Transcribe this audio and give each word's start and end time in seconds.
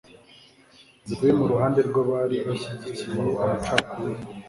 zivuye 1.07 1.33
mu 1.39 1.45
ruhande 1.51 1.79
rw'abari 1.89 2.37
bashyigikiye 2.47 3.15
amacakubiri 3.43 4.23